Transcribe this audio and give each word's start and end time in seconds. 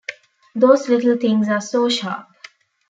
Those 0.55 0.89
little 0.89 1.15
things 1.15 1.47
are 1.47 1.61
so 1.61 1.87
sharp! 1.87 2.25